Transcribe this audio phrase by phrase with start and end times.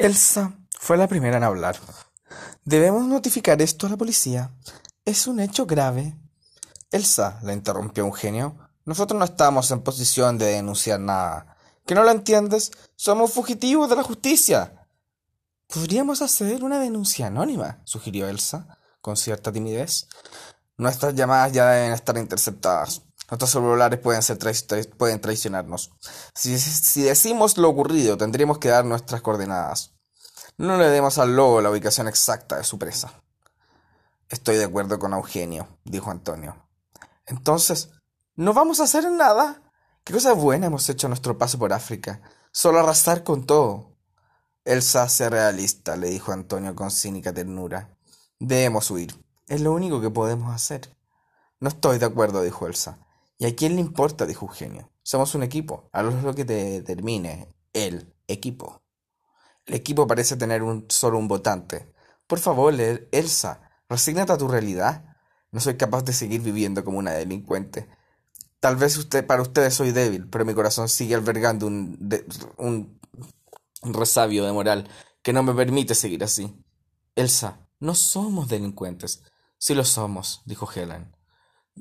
[0.00, 1.78] Elsa fue la primera en hablar.
[2.64, 4.50] Debemos notificar esto a la policía.
[5.04, 6.16] Es un hecho grave.
[6.90, 11.54] Elsa, le interrumpió Eugenio, nosotros no estamos en posición de denunciar nada.
[11.84, 12.72] ¿Que no lo entiendes?
[12.96, 14.86] Somos fugitivos de la justicia.
[15.66, 20.08] Podríamos hacer una denuncia anónima, sugirió Elsa, con cierta timidez.
[20.80, 23.02] Nuestras llamadas ya deben estar interceptadas.
[23.30, 24.38] Nuestros celulares pueden, ser
[24.96, 25.90] pueden traicionarnos.
[26.34, 29.92] Si, decimos lo ocurrido, tendríamos que dar nuestras coordenadas.
[30.56, 33.12] No le demos al lobo la ubicación exacta de su presa.
[34.30, 36.56] Estoy de acuerdo con Eugenio, dijo Antonio.
[37.26, 37.90] Entonces,
[38.36, 39.60] ¿no vamos a hacer nada?
[40.02, 42.22] ¿Qué cosa buena hemos hecho nuestro paso por África?
[42.52, 43.98] Solo arrasar con todo.
[44.64, 47.94] Elsa, sea realista, le dijo Antonio con cínica ternura.
[48.38, 49.14] Debemos huir.
[49.50, 50.96] Es lo único que podemos hacer.
[51.58, 53.04] No estoy de acuerdo, dijo Elsa.
[53.36, 54.24] ¿Y a quién le importa?
[54.24, 54.92] dijo Eugenio.
[55.02, 55.90] Somos un equipo.
[55.92, 58.80] A lo que te determine el equipo.
[59.66, 61.92] El equipo parece tener un, solo un votante.
[62.28, 62.72] Por favor,
[63.10, 65.16] Elsa, resígnate a tu realidad.
[65.50, 67.88] No soy capaz de seguir viviendo como una delincuente.
[68.60, 71.98] Tal vez usted, para ustedes soy débil, pero mi corazón sigue albergando un,
[72.56, 73.00] un
[73.82, 74.88] resabio de moral
[75.22, 76.54] que no me permite seguir así.
[77.16, 79.24] Elsa, no somos delincuentes.
[79.60, 81.14] Sí lo somos, dijo Helen.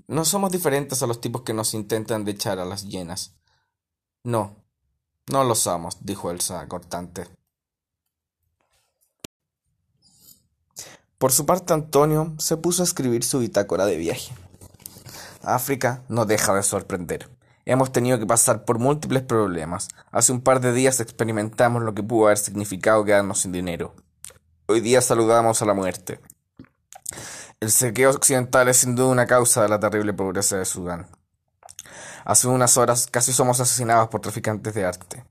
[0.05, 3.37] No somos diferentes a los tipos que nos intentan de echar a las llenas.
[4.21, 4.65] No,
[5.31, 7.25] no lo somos, dijo Elsa cortante.
[11.17, 14.33] Por su parte, Antonio se puso a escribir su bitácora de viaje.
[15.41, 17.29] África no deja de sorprender.
[17.63, 19.87] Hemos tenido que pasar por múltiples problemas.
[20.11, 23.95] Hace un par de días experimentamos lo que pudo haber significado quedarnos sin dinero.
[24.65, 26.19] Hoy día saludamos a la muerte.
[27.61, 31.07] El sequeo occidental es sin duda una causa de la terrible pobreza de Sudán.
[32.23, 35.25] Hace unas horas casi somos asesinados por traficantes de arte.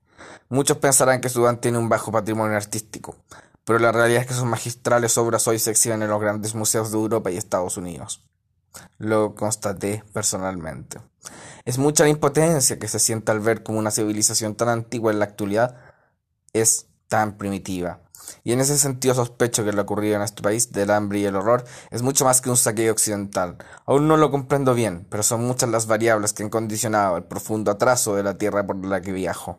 [0.47, 3.15] Muchos pensarán que Sudán tiene un bajo patrimonio artístico,
[3.65, 6.91] pero la realidad es que sus magistrales obras hoy se exhiben en los grandes museos
[6.91, 8.21] de Europa y Estados Unidos.
[8.99, 10.99] Lo constaté personalmente.
[11.65, 15.17] Es mucha la impotencia que se siente al ver cómo una civilización tan antigua en
[15.17, 15.77] la actualidad
[16.53, 18.01] es tan primitiva
[18.43, 21.35] y en ese sentido sospecho que lo ocurrido en este país del hambre y el
[21.35, 23.57] horror es mucho más que un saqueo occidental.
[23.85, 27.71] Aún no lo comprendo bien, pero son muchas las variables que han condicionado el profundo
[27.71, 29.57] atraso de la tierra por la que viajo.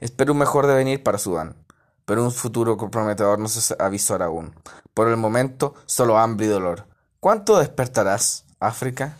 [0.00, 1.56] Espero un mejor devenir para Sudán,
[2.04, 4.54] pero un futuro comprometedor no se avisora aún.
[4.94, 6.86] Por el momento, solo hambre y dolor.
[7.20, 9.16] ¿Cuánto despertarás, África?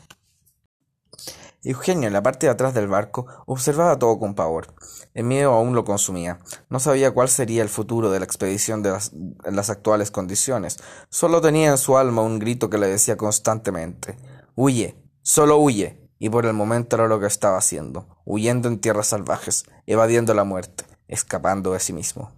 [1.65, 4.75] Eugenio, en la parte de atrás del barco, observaba todo con pavor.
[5.15, 6.39] El miedo aún lo consumía.
[6.71, 10.79] No sabía cuál sería el futuro de la expedición de las, en las actuales condiciones.
[11.09, 14.17] Solo tenía en su alma un grito que le decía constantemente
[14.55, 16.09] Huye, solo huye.
[16.21, 20.43] Y por el momento era lo que estaba haciendo, huyendo en tierras salvajes, evadiendo la
[20.43, 22.33] muerte, escapando de sí mismo.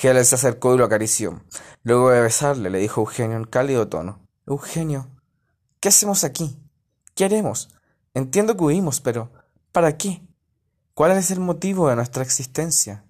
[0.00, 1.42] Helen se acercó y lo acarició.
[1.82, 5.08] Luego de besarle, le dijo Eugenio en cálido tono Eugenio,
[5.80, 6.58] ¿qué hacemos aquí?
[7.16, 7.68] ¿Qué haremos?
[8.14, 9.30] Entiendo que huimos, pero
[9.72, 10.22] ¿para qué?
[10.94, 13.04] ¿Cuál es el motivo de nuestra existencia?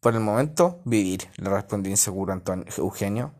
[0.00, 3.32] Por el momento, vivir, le respondió inseguro Antonio, Eugenio.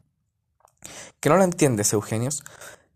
[1.21, 2.31] ¿Que no lo entiendes, Eugenio?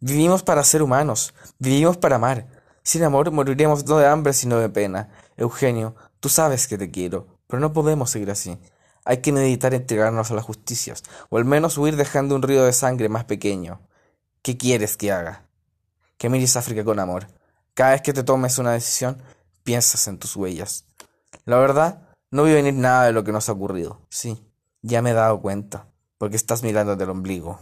[0.00, 2.46] Vivimos para ser humanos, vivimos para amar.
[2.82, 5.10] Sin amor moriríamos no de hambre sino de pena.
[5.36, 8.58] Eugenio, tú sabes que te quiero, pero no podemos seguir así.
[9.04, 12.72] Hay que meditar entregarnos a las justicias, o al menos huir dejando un río de
[12.72, 13.80] sangre más pequeño.
[14.42, 15.46] ¿Qué quieres que haga?
[16.16, 17.26] Que mires África con amor.
[17.74, 19.22] Cada vez que te tomes una decisión,
[19.62, 20.84] piensas en tus huellas.
[21.44, 24.00] La verdad, no vi venir nada de lo que nos ha ocurrido.
[24.08, 24.42] Sí,
[24.82, 25.86] ya me he dado cuenta,
[26.18, 27.58] porque estás mirando del ombligo.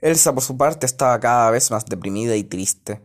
[0.00, 3.00] Elsa, por su parte, estaba cada vez más deprimida y triste.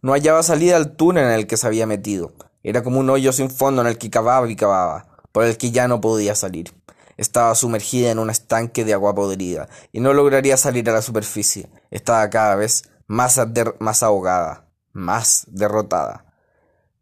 [0.00, 2.34] No hallaba salida al túnel en el que se había metido.
[2.62, 5.70] Era como un hoyo sin fondo en el que cavaba y cavaba, por el que
[5.70, 6.72] ya no podía salir.
[7.16, 11.68] Estaba sumergida en un estanque de agua podrida, y no lograría salir a la superficie.
[11.90, 13.40] Estaba cada vez más,
[13.78, 16.24] más ahogada más derrotada.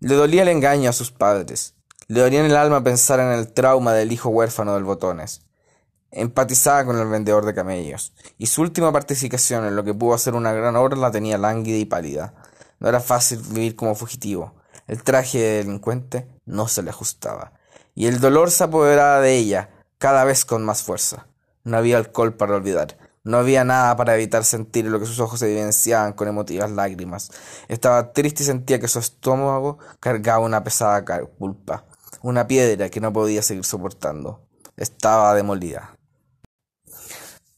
[0.01, 1.75] Le dolía el engaño a sus padres,
[2.09, 5.43] le dolía en el alma pensar en el trauma del hijo huérfano del Botones.
[6.11, 10.35] Empatizaba con el vendedor de camellos, y su última participación en lo que pudo hacer
[10.35, 12.35] una gran obra la tenía lánguida y pálida.
[12.79, 14.55] No era fácil vivir como fugitivo.
[14.87, 17.53] El traje de delincuente no se le ajustaba,
[17.95, 21.29] y el dolor se apoderaba de ella cada vez con más fuerza.
[21.63, 25.41] No había alcohol para olvidar, no había nada para evitar sentir lo que sus ojos
[25.41, 27.31] evidenciaban con emotivas lágrimas.
[27.69, 31.03] Estaba triste y sentía que su estómago cargaba una pesada
[31.39, 31.87] culpa,
[32.23, 34.47] una piedra que no podía seguir soportando.
[34.77, 35.97] Estaba demolida.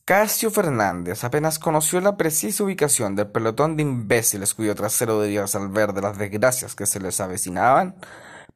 [0.04, 5.94] Casio Fernández apenas conoció la precisa ubicación del pelotón de imbéciles cuyo trasero debía salvar
[5.94, 7.96] de las desgracias que se les avecinaban,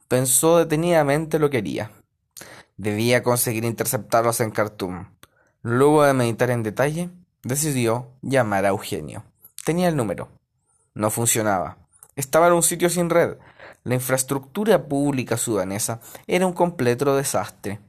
[0.06, 1.90] pensó detenidamente lo que haría.
[2.76, 5.06] Debía conseguir interceptarlos en Khartoum.
[5.62, 7.10] Luego de meditar en detalle,
[7.42, 9.24] decidió llamar a Eugenio.
[9.64, 10.28] Tenía el número.
[10.94, 11.76] No funcionaba.
[12.16, 13.36] Estaba en un sitio sin red.
[13.84, 17.80] La infraestructura pública sudanesa era un completo desastre.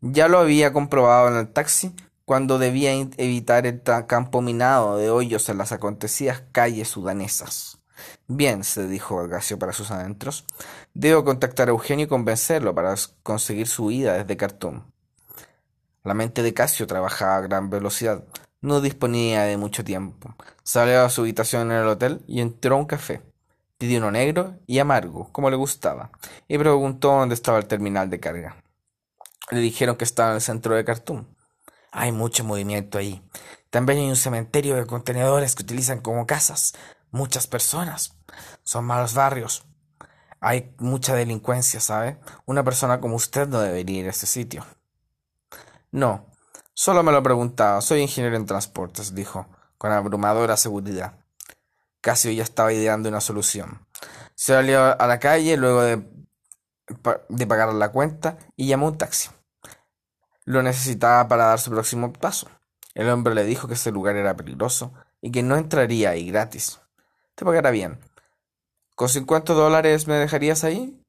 [0.00, 1.94] Ya lo había comprobado en el taxi
[2.24, 7.78] cuando debía evitar el campo minado de hoyos en las acontecidas calles sudanesas.
[8.28, 10.44] Bien, se dijo Algacio para sus adentros,
[10.94, 14.82] debo contactar a Eugenio y convencerlo para conseguir su huida desde Khartoum.
[16.04, 18.24] La mente de Casio trabajaba a gran velocidad.
[18.60, 20.34] No disponía de mucho tiempo.
[20.62, 23.22] Salió a su habitación en el hotel y entró a un café.
[23.78, 26.10] Pidió uno negro y amargo, como le gustaba,
[26.48, 28.56] y preguntó dónde estaba el terminal de carga.
[29.50, 31.26] Le dijeron que estaba en el centro de Khartoum.
[31.92, 33.22] Hay mucho movimiento ahí.
[33.70, 36.74] También hay un cementerio de contenedores que utilizan como casas.
[37.10, 38.16] Muchas personas.
[38.64, 39.64] Son malos barrios.
[40.40, 42.18] Hay mucha delincuencia, ¿sabe?
[42.46, 44.64] Una persona como usted no debería ir a ese sitio.
[45.90, 46.30] No,
[46.74, 47.80] solo me lo preguntaba.
[47.80, 49.46] Soy ingeniero en transportes, dijo,
[49.78, 51.24] con abrumadora seguridad.
[52.00, 53.86] Casio ya estaba ideando una solución.
[54.34, 56.04] Se salió a la calle luego de,
[57.28, 59.30] de pagar la cuenta y llamó un taxi.
[60.44, 62.48] Lo necesitaba para dar su próximo paso.
[62.94, 66.80] El hombre le dijo que ese lugar era peligroso y que no entraría ahí gratis.
[67.34, 68.00] Te pagará bien.
[68.94, 71.00] ¿Con cincuenta dólares me dejarías ahí?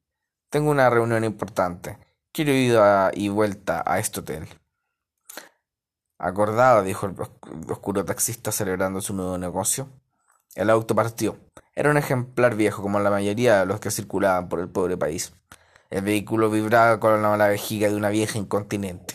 [0.50, 1.98] Tengo una reunión importante.
[2.32, 2.78] Quiero ir
[3.14, 4.48] y vuelta a este hotel.
[6.22, 7.14] Acordado, dijo el
[7.70, 9.88] oscuro taxista celebrando su nuevo negocio.
[10.54, 11.38] El auto partió.
[11.74, 15.32] Era un ejemplar viejo como la mayoría de los que circulaban por el pobre país.
[15.88, 19.14] El vehículo vibraba con la vejiga de una vieja incontinente.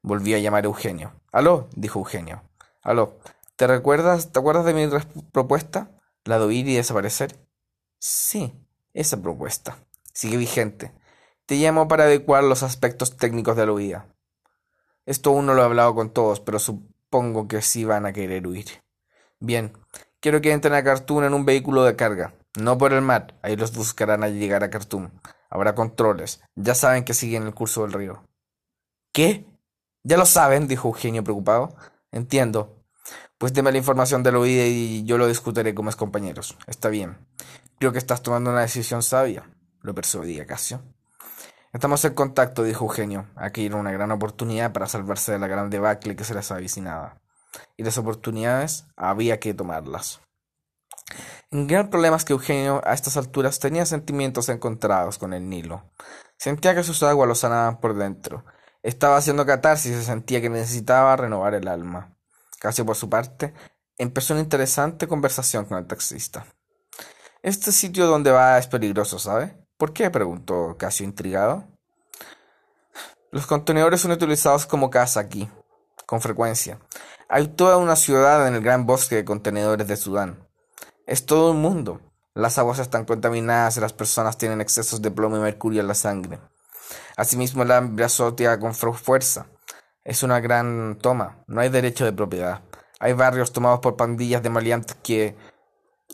[0.00, 1.12] Volvió a llamar a Eugenio.
[1.32, 2.44] Aló, dijo Eugenio.
[2.82, 3.18] Aló,
[3.56, 4.86] ¿te recuerdas, te acuerdas de mi
[5.32, 5.90] propuesta?
[6.22, 7.36] ¿La de huir y desaparecer?
[7.98, 8.54] Sí,
[8.94, 9.76] esa propuesta.
[10.12, 10.92] Sigue vigente.
[11.46, 14.06] Te llamo para adecuar los aspectos técnicos de la huida.
[15.08, 18.46] Esto aún no lo he hablado con todos, pero supongo que sí van a querer
[18.46, 18.66] huir.
[19.40, 19.72] Bien,
[20.20, 22.34] quiero que entren a Khartoum en un vehículo de carga.
[22.60, 25.08] No por el mar, ahí los buscarán al llegar a Khartoum.
[25.48, 26.42] Habrá controles.
[26.56, 28.22] Ya saben que siguen el curso del río.
[29.10, 29.46] ¿Qué?
[30.04, 31.74] Ya lo saben, dijo Eugenio preocupado.
[32.12, 32.84] Entiendo.
[33.38, 36.54] Pues deme la información de la huida y yo lo discutiré con mis compañeros.
[36.66, 37.16] Está bien.
[37.78, 39.48] Creo que estás tomando una decisión sabia,
[39.80, 40.82] lo persuadí Casio.
[41.72, 43.26] Estamos en contacto, dijo Eugenio.
[43.36, 47.20] Aquí era una gran oportunidad para salvarse de la gran debacle que se les avicinaba.
[47.76, 50.20] Y las oportunidades había que tomarlas.
[51.50, 55.90] El gran problema es que Eugenio a estas alturas tenía sentimientos encontrados con el Nilo.
[56.38, 58.44] Sentía que sus aguas lo sanaban por dentro,
[58.82, 62.16] estaba haciendo catarsis y se sentía que necesitaba renovar el alma.
[62.60, 63.52] Casi por su parte,
[63.96, 66.46] empezó una interesante conversación con el taxista.
[67.42, 69.67] Este sitio donde va es peligroso, ¿sabe?
[69.78, 70.10] ¿Por qué?
[70.10, 71.64] preguntó Casio intrigado.
[73.30, 75.48] Los contenedores son utilizados como casa aquí,
[76.04, 76.80] con frecuencia.
[77.28, 80.48] Hay toda una ciudad en el gran bosque de contenedores de Sudán.
[81.06, 82.00] Es todo un mundo.
[82.34, 85.94] Las aguas están contaminadas y las personas tienen excesos de plomo y mercurio en la
[85.94, 86.40] sangre.
[87.16, 88.06] Asimismo, la hambre
[88.58, 89.46] con fuerza.
[90.02, 91.44] Es una gran toma.
[91.46, 92.62] No hay derecho de propiedad.
[92.98, 95.36] Hay barrios tomados por pandillas de maleantes que,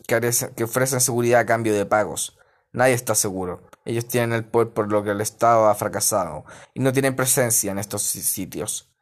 [0.07, 2.37] que ofrecen seguridad a cambio de pagos.
[2.75, 3.63] Nadie está seguro.
[3.85, 6.45] Ellos tienen el poder por lo que el Estado ha fracasado
[6.75, 8.93] y no tienen presencia en estos sitios.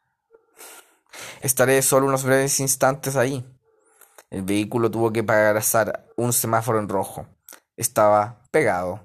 [1.41, 3.45] Estaré solo unos breves instantes ahí.
[4.29, 7.27] El vehículo tuvo que pasar un semáforo en rojo.
[7.75, 9.01] Estaba pegado.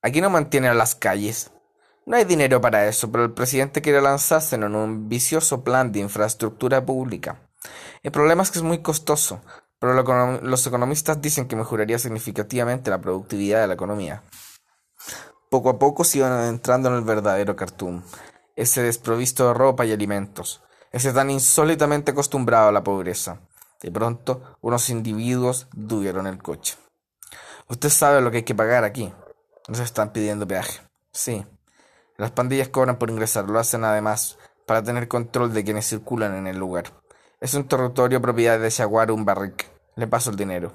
[0.00, 1.50] Aquí no mantienen las calles.
[2.06, 5.98] No hay dinero para eso, pero el presidente quiere lanzarse en un vicioso plan de
[5.98, 7.40] infraestructura pública.
[8.04, 9.40] El problema es que es muy costoso,
[9.82, 14.22] pero los economistas dicen que mejoraría significativamente la productividad de la economía.
[15.50, 18.04] Poco a poco se iban adentrando en el verdadero Khartoum,
[18.54, 20.62] ese desprovisto de ropa y alimentos,
[20.92, 23.40] ese tan insólitamente acostumbrado a la pobreza.
[23.80, 26.76] De pronto, unos individuos tuvieron el coche.
[27.68, 29.12] Usted sabe lo que hay que pagar aquí,
[29.66, 30.80] nos están pidiendo peaje.
[31.10, 31.44] Sí.
[32.18, 33.50] Las pandillas cobran por ingresar.
[33.50, 36.84] Lo hacen además para tener control de quienes circulan en el lugar.
[37.40, 39.71] Es un territorio propiedad de Jaguar un barric.
[39.94, 40.72] Le paso el dinero.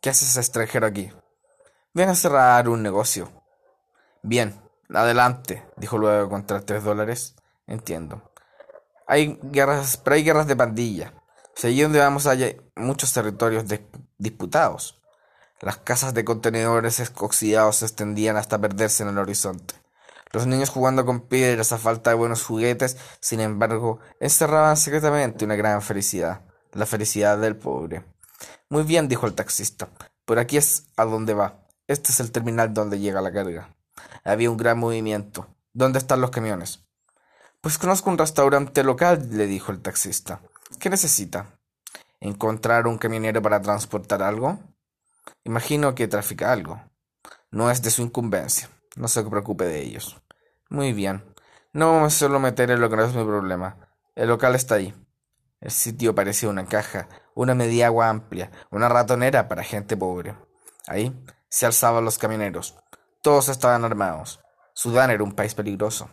[0.00, 1.12] ¿Qué hace ese extranjero aquí?
[1.92, 3.30] Viene a cerrar un negocio.
[4.22, 4.60] Bien,
[4.92, 7.34] adelante, dijo luego contra tres dólares.
[7.66, 8.32] Entiendo.
[9.06, 11.14] Hay guerras, pero hay guerras de pandilla.
[11.62, 13.64] allí donde vamos hay muchos territorios
[14.18, 15.02] disputados.
[15.60, 19.74] Las casas de contenedores oxidados se extendían hasta perderse en el horizonte.
[20.32, 25.56] Los niños jugando con piedras a falta de buenos juguetes, sin embargo, encerraban secretamente una
[25.56, 26.40] gran felicidad,
[26.72, 28.04] la felicidad del pobre.
[28.68, 29.88] Muy bien, dijo el taxista,
[30.24, 31.66] por aquí es a donde va.
[31.86, 33.74] Este es el terminal donde llega la carga.
[34.24, 35.46] Había un gran movimiento.
[35.72, 36.84] ¿Dónde están los camiones?
[37.60, 40.40] Pues conozco un restaurante local, le dijo el taxista.
[40.78, 41.58] ¿Qué necesita?
[42.20, 44.58] ¿Encontrar un camionero para transportar algo?
[45.44, 46.80] Imagino que trafica algo.
[47.50, 48.68] No es de su incumbencia.
[48.96, 50.20] No se preocupe de ellos.
[50.68, 51.24] Muy bien.
[51.72, 53.76] No a solo meter en lo que no es mi problema.
[54.14, 54.94] El local está ahí.
[55.62, 60.36] El sitio parecía una caja, una mediagua amplia, una ratonera para gente pobre.
[60.88, 61.16] Ahí
[61.48, 62.76] se alzaban los camioneros.
[63.22, 64.40] Todos estaban armados.
[64.74, 66.10] Sudán era un país peligroso.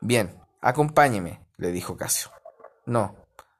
[0.00, 2.30] Bien, acompáñeme, le dijo Casio.
[2.86, 3.16] No,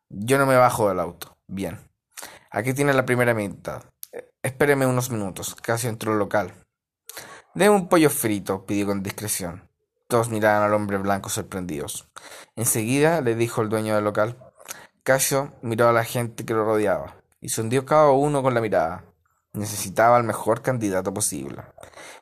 [0.08, 1.36] yo no me bajo del auto.
[1.48, 1.90] Bien.
[2.52, 3.82] Aquí tiene la primera mitad.
[4.42, 5.56] Espéreme unos minutos.
[5.56, 6.54] Casio entró al local.
[7.54, 9.68] Deme un pollo frito, pidió con discreción.
[10.06, 12.08] Todos miraban al hombre blanco sorprendidos.
[12.54, 14.51] Enseguida le dijo el dueño del local.
[15.04, 19.04] Casio miró a la gente que lo rodeaba y sondió cada uno con la mirada.
[19.52, 21.60] Necesitaba al mejor candidato posible.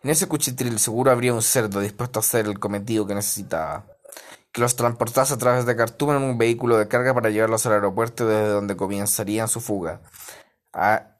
[0.02, 3.84] En ese cuchitril seguro habría un cerdo dispuesto a hacer el cometido que necesitaba.
[4.50, 7.75] Que los transportase a través de Khartoum en un vehículo de carga para llevarlos al
[7.75, 10.00] aeropuerto desde donde comenzarían su fuga,
[10.72, 11.18] a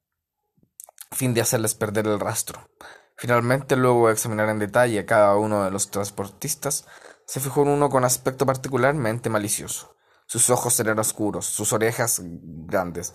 [1.13, 2.71] fin de hacerles perder el rastro.
[3.17, 6.87] Finalmente, luego de examinar en detalle a cada uno de los transportistas,
[7.27, 9.95] se fijó en uno con aspecto particularmente malicioso.
[10.31, 13.13] Sus ojos eran oscuros, sus orejas grandes,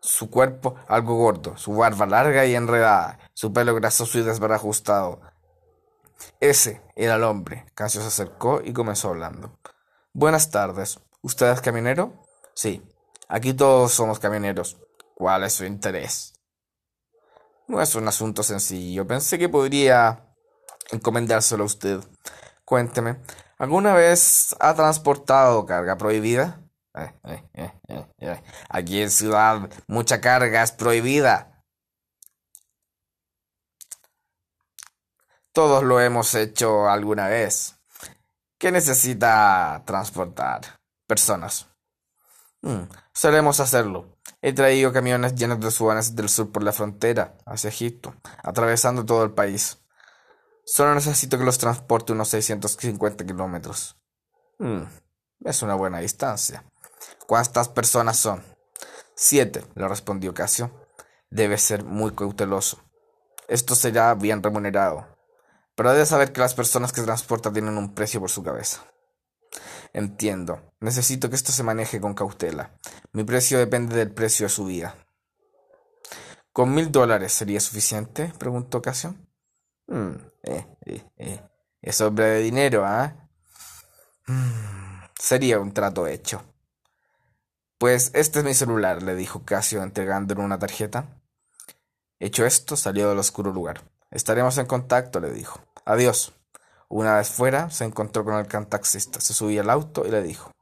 [0.00, 5.20] su cuerpo algo gordo, su barba larga y enredada, su pelo grasoso y desbarajustado.
[6.40, 7.66] Ese era el hombre.
[7.76, 9.56] Casio se acercó y comenzó hablando.
[10.14, 10.98] Buenas tardes.
[11.22, 12.24] ¿Usted es camionero?
[12.56, 12.82] Sí.
[13.28, 14.78] Aquí todos somos camioneros.
[15.14, 16.32] ¿Cuál es su interés?
[17.68, 19.06] No es un asunto sencillo.
[19.06, 20.34] Pensé que podría
[20.90, 22.00] encomendárselo a usted.
[22.64, 23.20] Cuénteme,
[23.58, 26.60] ¿alguna vez ha transportado carga prohibida?
[26.94, 27.12] Eh,
[27.54, 27.72] eh,
[28.18, 31.62] eh, Aquí en Ciudad mucha carga es prohibida.
[35.52, 37.76] Todos lo hemos hecho alguna vez.
[38.58, 40.78] ¿Qué necesita transportar?
[41.06, 41.66] Personas.
[42.62, 42.82] Mm,
[43.12, 44.16] solemos hacerlo.
[44.42, 49.24] He traído camiones llenos de sudanes del sur por la frontera, hacia Egipto, atravesando todo
[49.24, 49.78] el país.
[50.68, 53.96] Solo necesito que los transporte unos 650 kilómetros.
[54.58, 54.82] Mm,
[55.44, 56.64] es una buena distancia.
[57.28, 58.42] ¿Cuántas personas son?
[59.14, 60.72] Siete, le respondió Casio.
[61.30, 62.82] Debe ser muy cauteloso.
[63.46, 65.06] Esto será bien remunerado.
[65.76, 68.84] Pero debe saber que las personas que transporta tienen un precio por su cabeza.
[69.92, 70.72] Entiendo.
[70.80, 72.76] Necesito que esto se maneje con cautela.
[73.12, 74.96] Mi precio depende del precio de su vida.
[76.52, 78.32] ¿Con mil dólares sería suficiente?
[78.36, 79.14] preguntó Casio.
[79.86, 80.16] Mm,
[80.46, 81.40] eh, eh, eh.
[81.82, 83.14] Es hombre de dinero, ¿ah?
[85.18, 86.42] sería un trato hecho.
[87.78, 91.20] Pues este es mi celular, le dijo Casio entregándole una tarjeta.
[92.18, 93.82] Hecho esto, salió del oscuro lugar.
[94.10, 95.60] Estaremos en contacto, le dijo.
[95.84, 96.32] Adiós.
[96.88, 100.52] Una vez fuera, se encontró con el cantaxista, se subió al auto y le dijo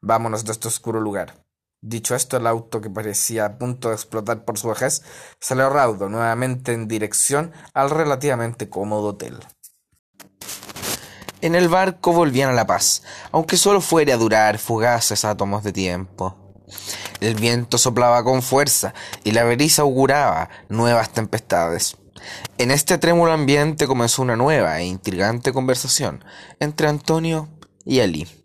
[0.00, 1.34] Vámonos de este oscuro lugar.
[1.80, 5.02] Dicho esto, el auto, que parecía a punto de explotar por su vejez,
[5.40, 9.38] salió raudo nuevamente en dirección al relativamente cómodo hotel.
[11.40, 15.72] En el barco volvían a la paz, aunque solo fuera a durar fugaces átomos de
[15.72, 16.36] tiempo.
[17.20, 18.92] El viento soplaba con fuerza
[19.22, 21.96] y la brisa auguraba nuevas tempestades.
[22.58, 26.24] En este trémulo ambiente comenzó una nueva e intrigante conversación
[26.58, 27.48] entre Antonio
[27.84, 28.37] y Ali.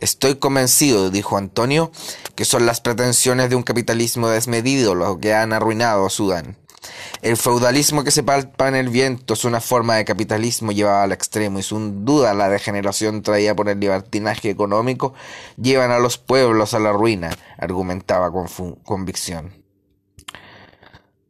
[0.00, 1.90] Estoy convencido, dijo Antonio,
[2.34, 6.56] que son las pretensiones de un capitalismo desmedido lo que han arruinado a Sudán.
[7.22, 11.12] El feudalismo que se palpa en el viento es una forma de capitalismo llevada al
[11.12, 15.12] extremo y sin duda la degeneración traída por el libertinaje económico
[15.60, 18.48] llevan a los pueblos a la ruina, argumentaba con
[18.82, 19.59] convicción.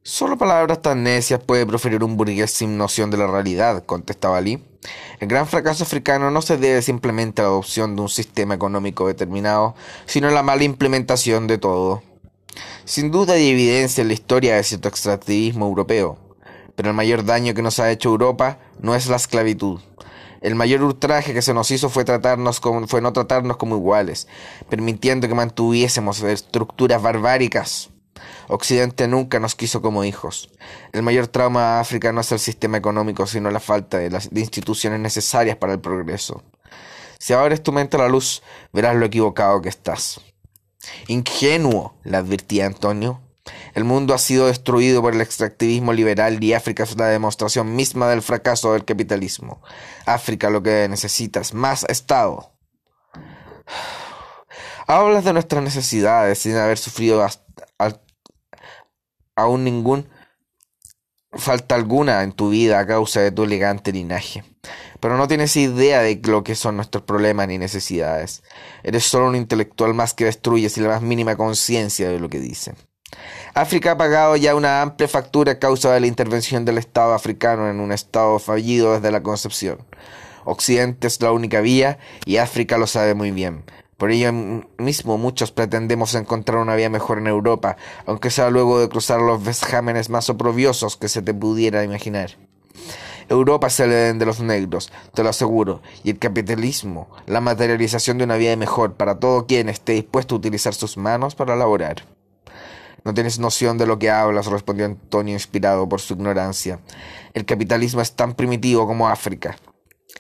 [0.02, 4.64] Solo palabras tan necias puede proferir un burgués sin noción de la realidad, contestaba Lee.
[5.18, 9.06] El gran fracaso africano no se debe simplemente a la adopción de un sistema económico
[9.06, 9.74] determinado,
[10.06, 12.02] sino a la mala implementación de todo.
[12.86, 16.18] Sin duda hay evidencia en la historia de cierto extractivismo europeo,
[16.76, 19.80] pero el mayor daño que nos ha hecho Europa no es la esclavitud.
[20.40, 24.28] El mayor ultraje que se nos hizo fue, tratarnos como, fue no tratarnos como iguales,
[24.70, 27.90] permitiendo que mantuviésemos estructuras barbáricas.
[28.48, 30.50] Occidente nunca nos quiso como hijos.
[30.92, 34.30] El mayor trauma de África no es el sistema económico, sino la falta de las
[34.32, 36.42] instituciones necesarias para el progreso.
[37.18, 40.20] Si abres tu mente a la luz, verás lo equivocado que estás.
[41.08, 43.20] Ingenuo, le advertía Antonio.
[43.74, 48.08] El mundo ha sido destruido por el extractivismo liberal y África es la demostración misma
[48.08, 49.62] del fracaso del capitalismo.
[50.06, 52.52] África lo que necesita es más Estado.
[54.86, 57.24] Hablas de nuestras necesidades sin haber sufrido
[59.40, 60.06] aún ningún
[61.32, 64.44] falta alguna en tu vida a causa de tu elegante linaje.
[65.00, 68.42] Pero no tienes idea de lo que son nuestros problemas ni necesidades.
[68.82, 72.40] Eres solo un intelectual más que destruye sin la más mínima conciencia de lo que
[72.40, 72.74] dice.
[73.54, 77.68] África ha pagado ya una amplia factura a causa de la intervención del Estado africano
[77.68, 79.78] en un Estado fallido desde la concepción.
[80.44, 83.64] Occidente es la única vía y África lo sabe muy bien.
[84.00, 84.32] Por ello
[84.78, 87.76] mismo muchos pretendemos encontrar una vía mejor en Europa,
[88.06, 92.30] aunque sea luego de cruzar los vejámenes más oprobiosos que se te pudiera imaginar.
[93.28, 98.16] Europa es el Edén de los negros, te lo aseguro, y el capitalismo, la materialización
[98.16, 101.96] de una vida mejor para todo quien esté dispuesto a utilizar sus manos para laborar.
[103.04, 106.80] No tienes noción de lo que hablas, respondió Antonio inspirado por su ignorancia.
[107.34, 109.58] El capitalismo es tan primitivo como África.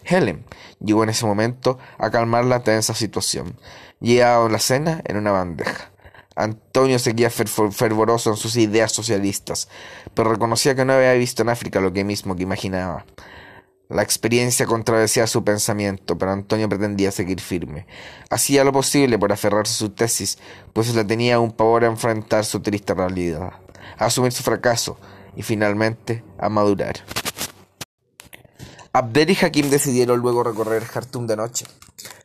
[0.04, 0.44] Helen
[0.80, 3.58] llegó en ese momento a calmar la tensa situación.
[4.00, 5.90] Llevaba la cena en una bandeja.
[6.36, 9.68] Antonio seguía fervoroso en sus ideas socialistas,
[10.14, 13.04] pero reconocía que no había visto en África lo que mismo que imaginaba.
[13.90, 17.86] La experiencia contradecía su pensamiento, pero Antonio pretendía seguir firme.
[18.30, 20.38] Hacía lo posible por aferrarse a su tesis,
[20.72, 23.52] pues le tenía un pavor a enfrentar su triste realidad,
[23.98, 24.96] a asumir su fracaso
[25.34, 26.94] y finalmente a madurar.
[28.92, 31.64] Abdel y Hakim decidieron luego recorrer Jartum de noche.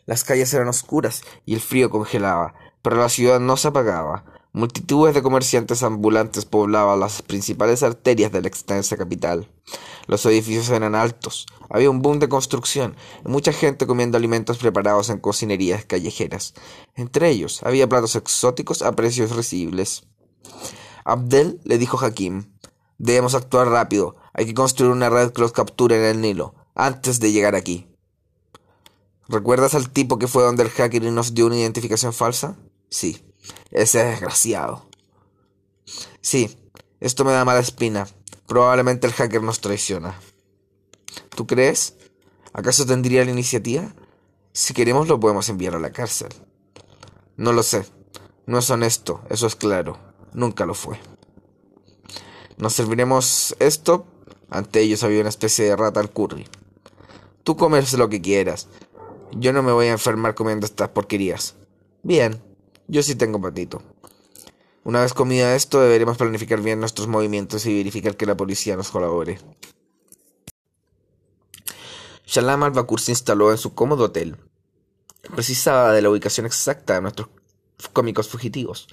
[0.08, 4.26] Las calles eran oscuras y el frío congelaba, pero la ciudad no se apagaba.
[4.52, 9.48] Multitudes de comerciantes ambulantes poblaban las principales arterias de la extensa capital.
[10.08, 15.12] Los edificios eran altos, había un boom de construcción y mucha gente comiendo alimentos preparados
[15.12, 16.56] en cocinerías callejeras.
[16.96, 20.08] Entre ellos había platos exóticos a precios risibles.
[21.04, 22.55] Abdel le dijo a Hakim,
[22.98, 27.20] debemos actuar rápido, hay que construir una red que los capture en el Nilo, antes
[27.20, 27.88] de llegar aquí.
[29.28, 32.58] ¿Recuerdas al tipo que fue donde el hacker y nos dio una identificación falsa?
[32.90, 33.26] Sí,
[33.72, 34.86] ese desgraciado.
[36.22, 36.58] Sí,
[37.00, 38.08] esto me da mala espina.
[38.48, 40.20] Probablemente el hacker nos traiciona.
[41.36, 41.96] ¿Tú crees?
[42.54, 43.94] ¿Acaso tendría la iniciativa?
[44.54, 46.30] Si queremos lo podemos enviar a la cárcel.
[47.36, 47.86] No lo sé.
[48.46, 49.98] No es honesto, eso es claro.
[50.34, 51.00] Nunca lo fue.
[52.58, 54.06] Nos serviremos esto
[54.50, 56.48] ante ellos había una especie de rata al curry.
[57.44, 58.68] Tú comes lo que quieras.
[59.34, 61.56] Yo no me voy a enfermar comiendo estas porquerías.
[62.04, 62.42] Bien,
[62.88, 63.82] yo sí tengo patito.
[64.84, 68.92] Una vez comido esto, deberemos planificar bien nuestros movimientos y verificar que la policía nos
[68.92, 69.40] colabore.
[72.26, 74.38] Shalam al-Bakur se instaló en su cómodo hotel.
[75.34, 77.30] Precisaba de la ubicación exacta de nuestros
[77.94, 78.88] cómicos fugitivos.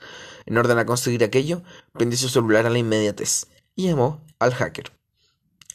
[0.46, 4.92] En orden a conseguir aquello, prendió su celular a la inmediatez y llamó al hacker.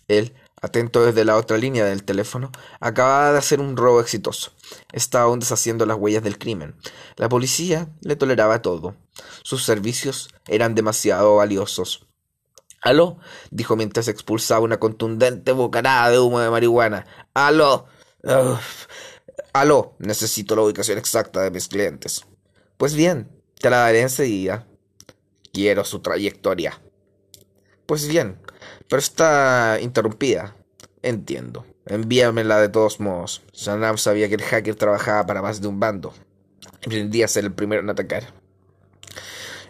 [0.07, 4.51] Él, atento desde la otra línea del teléfono, acababa de hacer un robo exitoso.
[4.93, 6.75] Estaba aún deshaciendo las huellas del crimen.
[7.15, 8.95] La policía le toleraba todo.
[9.43, 12.07] Sus servicios eran demasiado valiosos.
[12.81, 13.17] Aló,
[13.51, 17.05] dijo mientras expulsaba una contundente bocanada de humo de marihuana.
[17.33, 17.87] Aló.
[19.53, 22.25] Aló, necesito la ubicación exacta de mis clientes.
[22.77, 23.29] Pues bien,
[23.59, 24.67] te la daré enseguida.
[25.51, 26.79] Quiero su trayectoria.
[27.87, 28.37] Pues bien,
[28.89, 30.55] pero está interrumpida.
[31.01, 31.65] Entiendo.
[31.85, 33.41] Envíamela de todos modos.
[33.53, 36.13] Sanam sabía que el hacker trabajaba para más de un bando.
[36.81, 38.33] Pretendía ser el primero en atacar.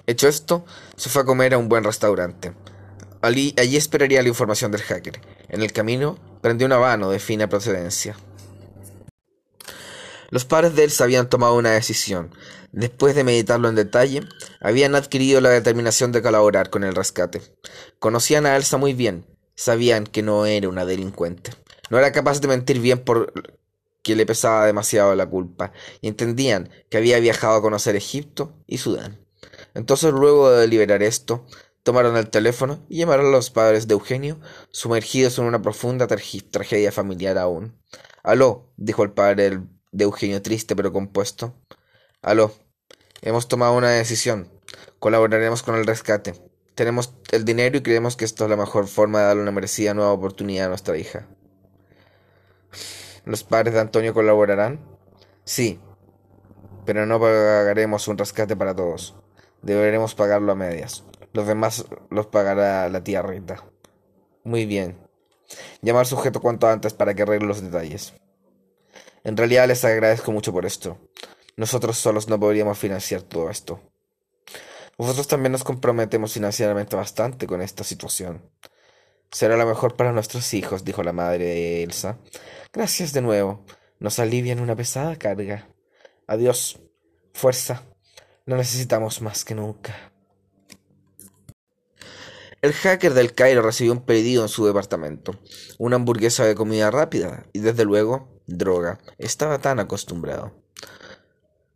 [0.07, 2.53] Hecho esto, se fue a comer a un buen restaurante.
[3.21, 5.21] Allí, allí esperaría la información del hacker.
[5.49, 8.15] En el camino, prendió un habano de fina procedencia.
[10.29, 12.31] Los padres de Elsa habían tomado una decisión.
[12.71, 14.21] Después de meditarlo en detalle,
[14.59, 17.41] habían adquirido la determinación de colaborar con el rescate.
[17.99, 19.25] Conocían a Elsa muy bien,
[19.55, 21.51] sabían que no era una delincuente.
[21.89, 23.33] No era capaz de mentir bien por
[24.03, 28.77] que le pesaba demasiado la culpa, y entendían que había viajado a conocer Egipto y
[28.77, 29.19] Sudán.
[29.73, 31.45] Entonces, luego de deliberar esto,
[31.83, 34.39] tomaron el teléfono y llamaron a los padres de Eugenio,
[34.71, 37.77] sumergidos en una profunda tragedia familiar aún.
[38.23, 39.59] Aló, dijo el padre
[39.91, 41.53] de Eugenio triste pero compuesto.
[42.21, 42.51] Aló,
[43.21, 44.51] hemos tomado una decisión.
[44.99, 46.33] Colaboraremos con el rescate.
[46.73, 49.93] Tenemos el dinero y creemos que esto es la mejor forma de darle una merecida
[49.93, 51.27] nueva oportunidad a nuestra hija.
[53.23, 54.79] ¿Los padres de Antonio colaborarán?
[55.43, 55.79] Sí,
[56.85, 59.15] pero no pagaremos un rescate para todos.
[59.61, 61.03] Deberemos pagarlo a medias.
[61.33, 63.63] Los demás los pagará la tía Rita.
[64.43, 64.97] Muy bien.
[65.81, 68.13] Llama al sujeto cuanto antes para que arregle los detalles.
[69.23, 70.97] En realidad les agradezco mucho por esto.
[71.57, 73.81] Nosotros solos no podríamos financiar todo esto.
[74.99, 78.49] Nosotros también nos comprometemos financieramente bastante con esta situación.
[79.31, 82.19] Será lo mejor para nuestros hijos, dijo la madre de Elsa.
[82.71, 83.65] Gracias de nuevo.
[83.99, 85.67] Nos alivian una pesada carga.
[86.27, 86.79] Adiós.
[87.33, 87.83] Fuerza.
[88.45, 90.13] Lo necesitamos más que nunca.
[92.61, 95.39] El hacker del Cairo recibió un pedido en su departamento,
[95.77, 98.99] una hamburguesa de comida rápida y desde luego droga.
[99.17, 100.66] Estaba tan acostumbrado.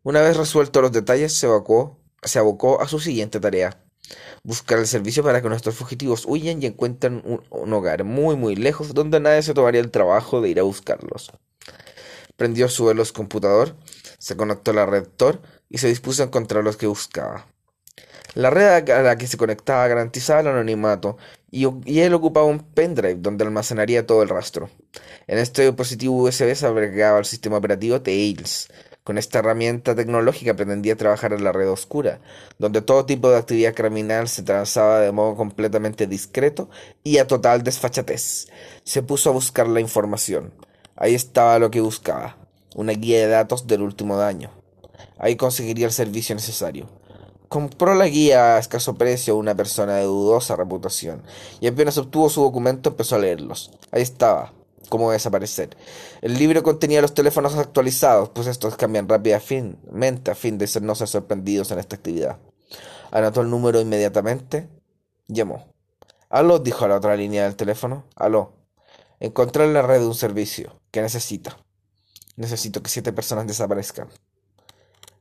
[0.04, 3.84] Una vez resueltos los detalles, se, abocó a su siguiente tarea.
[4.44, 8.96] Buscar el servicio para que nuestros fugitivos huyan y encuentren un, hogar muy muy lejos
[8.96, 11.32] donde nadie se tomaría el trabajo de ir a buscarlos.
[12.36, 13.76] Prendió su veloz computador,
[14.18, 17.46] se conectó a la red Tor y se dispuso a encontrar los que buscaba.
[18.34, 21.18] La red a la que se conectaba garantizaba el anonimato
[21.52, 21.66] y,
[22.00, 24.72] él ocupaba un pendrive donde almacenaría todo el rastro.
[25.28, 28.70] En este dispositivo USB se agregaba el sistema operativo Tails.
[29.04, 32.20] Con esta herramienta tecnológica pretendía trabajar en la red oscura,
[32.60, 36.70] donde todo tipo de actividad criminal se transaba de modo completamente discreto
[37.04, 38.48] y a total desfachatez.
[38.84, 40.54] Se puso a buscar la información.
[40.96, 42.38] Ahí estaba lo que buscaba,
[42.76, 44.52] una guía de datos del último daño.
[45.18, 46.88] Ahí conseguiría el servicio necesario.
[47.48, 51.24] Compró la guía a escaso precio a una persona de dudosa reputación,
[51.60, 53.72] y apenas obtuvo su documento empezó a leerlos.
[53.92, 54.54] Ahí estaba,
[54.92, 55.76] cómo desaparecer.
[56.22, 61.08] El libro contenía los teléfonos actualizados, pues estos cambian rápidamente a fin de no ser
[61.08, 62.38] sorprendidos en esta actividad.
[63.10, 64.70] Anotó el número inmediatamente.
[65.28, 65.66] Llamó.
[66.30, 68.04] Aló, dijo a la otra línea del teléfono.
[68.16, 68.54] Aló.
[69.22, 70.82] Encontré en la red un servicio.
[70.92, 71.58] ¿Qué necesita?
[72.36, 74.10] Necesito que siete personas desaparezcan.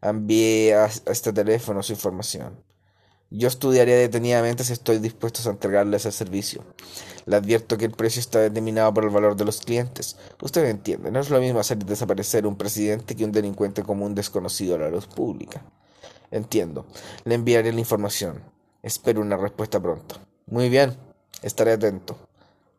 [0.02, 2.60] Envíe a, este teléfono su información.
[3.32, 6.64] Yo estudiaré detenidamente si estoy dispuesto a entregarle ese servicio.
[7.26, 10.16] Le advierto que el precio está determinado por el valor de los clientes.
[10.42, 14.16] Usted me entiende, no es lo mismo hacer desaparecer un presidente que un delincuente común
[14.16, 15.64] desconocido a la luz pública.
[16.32, 16.86] Entiendo.
[17.24, 18.42] Le enviaré la información.
[18.82, 20.16] Espero una respuesta pronto.
[20.46, 20.96] Muy bien.
[21.42, 22.18] Estaré atento.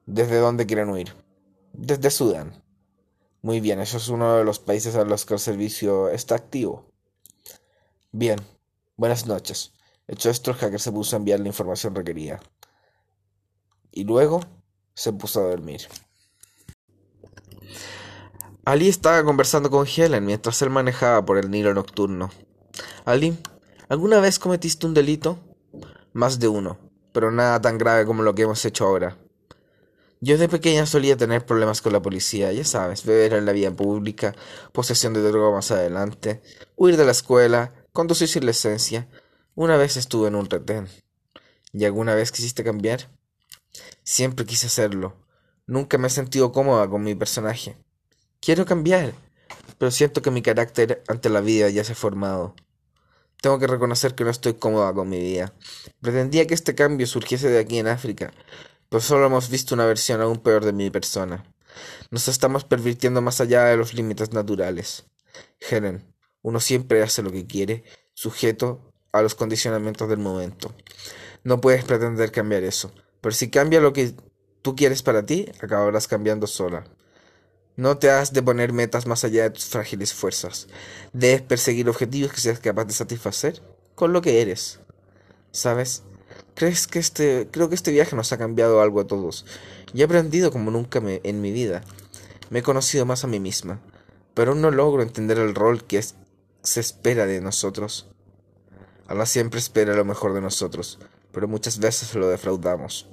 [0.05, 1.15] ¿Desde dónde quieren huir?
[1.71, 2.61] Desde Sudán.
[3.41, 6.91] Muy bien, eso es uno de los países a los que el servicio está activo.
[8.11, 8.39] Bien,
[8.97, 9.71] buenas noches.
[10.12, 12.41] Hecho esto, hacker se puso a enviar la información requerida.
[13.93, 14.41] Y luego
[14.93, 15.88] se puso a dormir.
[18.65, 22.30] Ali estaba conversando con Helen mientras él manejaba por el Nilo nocturno.
[23.06, 23.39] Ali,
[23.88, 25.39] ¿alguna vez cometiste un delito?
[26.12, 26.78] Más de uno,
[27.13, 29.17] pero nada tan grave como lo que hemos hecho ahora.
[30.19, 33.74] Yo de pequeña solía tener problemas con la policía, ya sabes, beber en la vía
[33.74, 34.36] pública,
[34.74, 36.41] posesión de droga más adelante,
[36.76, 39.08] huir de la escuela, conducir sin licencia.
[39.62, 40.88] Una vez estuve en un retén.
[41.71, 43.12] ¿Y alguna vez quisiste cambiar?
[44.02, 45.15] Siempre quise hacerlo.
[45.67, 47.78] Nunca me he sentido cómoda con mi personaje.
[48.39, 49.13] Quiero cambiar,
[49.78, 52.56] pero siento que mi carácter ante la vida ya se ha formado.
[53.39, 55.54] Tengo que reconocer que no estoy cómoda con mi vida.
[56.02, 58.34] Pretendía que este cambio surgiese de aquí en África,
[58.89, 61.45] pero solo hemos visto una versión aún peor de mi persona.
[62.10, 65.06] Nos estamos pervirtiendo más allá de los límites naturales.
[65.60, 67.84] Helen, uno siempre hace lo que quiere,
[68.15, 70.74] sujeto a los condicionamientos del momento.
[71.43, 72.91] No puedes pretender cambiar eso.
[73.21, 74.13] Pero si cambia lo que
[74.62, 76.84] tú quieres para ti, acabarás cambiando sola.
[77.76, 80.67] No te has de poner metas más allá de tus frágiles fuerzas.
[81.13, 83.62] Debes perseguir objetivos que seas capaz de satisfacer
[83.95, 84.80] con lo que eres.
[85.52, 86.04] ¿Sabes?
[86.54, 89.45] ¿Crees que este, creo que este viaje nos ha cambiado algo a todos.
[89.93, 91.84] Y he aprendido como nunca en mi vida.
[92.50, 93.80] Me he conocido más a mí misma,
[94.34, 96.15] pero aún no logro entender el rol que es
[96.63, 98.11] se espera de nosotros.
[99.12, 100.97] Allah siempre espera lo mejor de nosotros,
[101.34, 103.10] pero muchas veces lo defraudamos.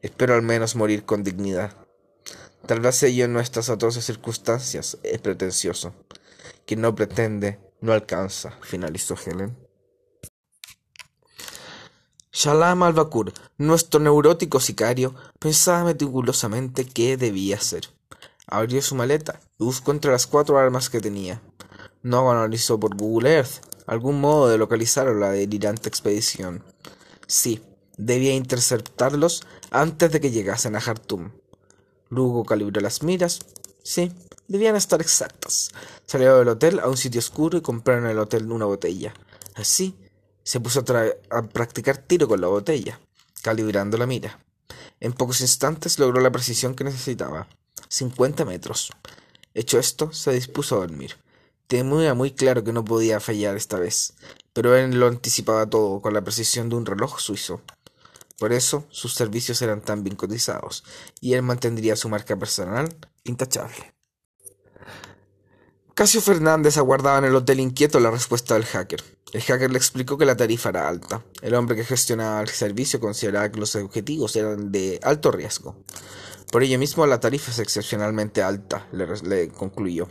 [0.00, 1.76] Espero al menos morir con dignidad.
[2.66, 5.92] Tal vez ello en nuestras atroces circunstancias es pretencioso.
[6.66, 9.56] Quien no pretende, no alcanza, finalizó Helen.
[12.30, 17.88] Shalam al-Bakur, nuestro neurótico sicario, pensaba meticulosamente qué debía hacer.
[18.46, 21.42] Abrió su maleta y buscó entre las cuatro armas que tenía.
[22.04, 26.64] No analizó por Google Earth algún modo de localizar a la delirante expedición.
[27.26, 27.62] Sí,
[27.96, 31.32] debía interceptarlos antes de que llegasen a Jartum.
[32.08, 33.40] Luego calibró las miras.
[33.82, 34.12] Sí,
[34.48, 35.70] debían estar exactas.
[36.06, 39.14] Salió del hotel a un sitio oscuro y compraron en el hotel una botella.
[39.54, 39.96] Así,
[40.42, 43.00] se puso a, a practicar tiro con la botella,
[43.42, 44.40] calibrando la mira.
[45.00, 47.48] En pocos instantes logró la precisión que necesitaba.
[47.88, 48.90] Cincuenta metros.
[49.54, 51.16] Hecho esto, se dispuso a dormir.
[51.66, 54.14] Tenía muy claro que no podía fallar esta vez,
[54.52, 57.60] pero él lo anticipaba todo con la precisión de un reloj suizo.
[58.38, 60.84] Por eso sus servicios eran tan bien cotizados,
[61.20, 63.94] y él mantendría su marca personal intachable.
[65.94, 69.02] Casio Fernández aguardaba en el hotel inquieto la respuesta del hacker.
[69.32, 71.24] El hacker le explicó que la tarifa era alta.
[71.40, 75.74] El hombre que gestionaba el servicio consideraba que los objetivos eran de alto riesgo.
[76.50, 80.06] Por ello mismo la tarifa es excepcionalmente alta, le, concluyó.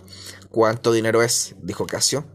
[0.51, 1.55] ¿Cuánto dinero es?
[1.61, 2.25] dijo Casio.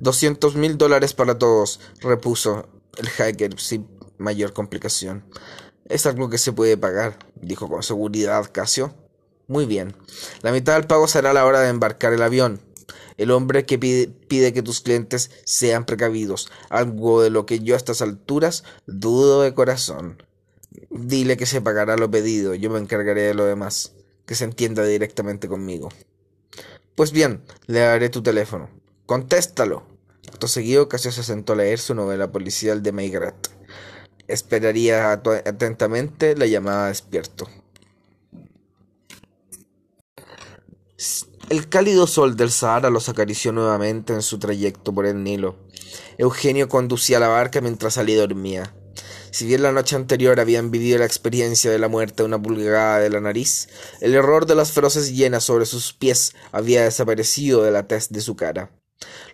[0.00, 3.54] Doscientos mil dólares para todos, repuso el hacker
[4.18, 5.24] mayor complicación.
[5.86, 8.94] Es algo que se puede pagar, dijo con seguridad Casio.
[9.46, 9.96] Muy bien.
[10.42, 12.60] La mitad del pago será a la hora de embarcar el avión.
[13.16, 17.76] El hombre que pide, que tus clientes sean precavidos, algo de lo que yo a
[17.76, 20.22] estas alturas dudo de corazón.
[20.90, 23.94] Dile que se pagará lo pedido, yo me encargaré de lo demás,
[24.26, 25.88] que se entienda directamente conmigo.
[26.94, 28.68] Pues bien, le daré tu teléfono.
[29.06, 29.84] Contéstalo.
[30.28, 33.50] Acto seguido, Casio se sentó a leer su novela policial de Maigret.
[34.26, 37.48] Esperaría atentamente la llamada despierto.
[41.48, 45.56] El cálido sol del Sahara los acarició nuevamente en su trayecto por el Nilo.
[46.18, 48.74] Eugenio conducía la barca mientras Ali dormía.
[49.30, 52.98] Si bien la noche anterior habían vivido la experiencia de la muerte de una pulgada
[52.98, 53.68] de la nariz,
[54.00, 58.20] el error de las feroces llenas sobre sus pies había desaparecido de la tez de
[58.20, 58.70] su cara.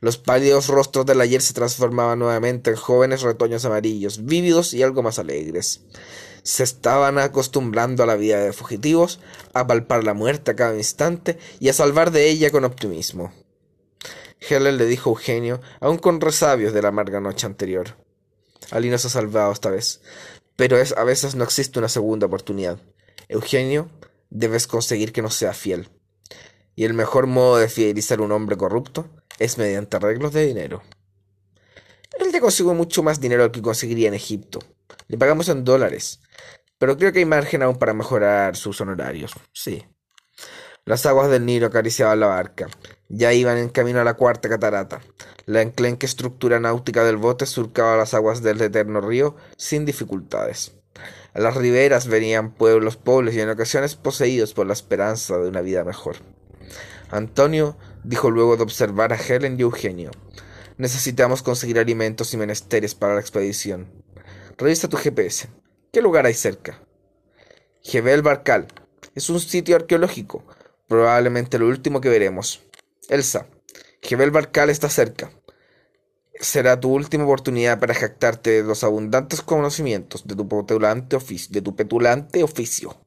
[0.00, 5.02] Los pálidos rostros del ayer se transformaban nuevamente en jóvenes retoños amarillos, vívidos y algo
[5.02, 5.82] más alegres.
[6.42, 9.20] Se estaban acostumbrando a la vida de fugitivos,
[9.54, 13.32] a palpar la muerte a cada instante y a salvar de ella con optimismo.
[14.40, 18.03] Helen le dijo a Eugenio, aun con resabios de la amarga noche anterior.
[18.74, 20.00] Ali no se ha salvado esta vez,
[20.56, 22.80] pero es, a veces no existe una segunda oportunidad.
[23.28, 23.88] Eugenio,
[24.30, 25.88] debes conseguir que no sea fiel.
[26.74, 29.08] Y el mejor modo de fidelizar a un hombre corrupto
[29.38, 30.82] es mediante arreglos de dinero.
[32.18, 34.58] Él ya consiguió mucho más dinero que conseguiría en Egipto.
[35.06, 36.20] Le pagamos en dólares.
[36.76, 39.32] Pero creo que hay margen aún para mejorar sus honorarios.
[39.52, 39.84] Sí.
[40.86, 42.68] Las aguas del Nilo acariciaban la barca.
[43.08, 45.00] Ya iban en camino a la cuarta catarata.
[45.46, 50.72] La enclenque estructura náutica del bote surcaba las aguas del eterno río sin dificultades.
[51.32, 55.62] A las riberas venían pueblos pobres y en ocasiones poseídos por la esperanza de una
[55.62, 56.16] vida mejor.
[57.10, 60.10] Antonio dijo luego de observar a Helen y Eugenio.
[60.76, 63.86] Necesitamos conseguir alimentos y menesteres para la expedición.
[64.58, 65.48] Revisa tu GPS.
[65.94, 66.78] ¿Qué lugar hay cerca?
[67.80, 68.66] Jebel Barcal.
[69.14, 70.44] Es un sitio arqueológico.
[70.86, 72.62] Probablemente lo último que veremos.
[73.08, 73.46] Elsa.
[74.02, 75.30] Jebel Barcal está cerca.
[76.40, 81.52] Será tu última oportunidad para jactarte de los abundantes conocimientos de tu petulante oficio.
[81.52, 83.03] De tu petulante oficio.